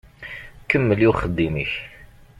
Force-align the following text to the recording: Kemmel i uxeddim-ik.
Kemmel 0.69 0.99
i 1.01 1.07
uxeddim-ik. 1.11 1.73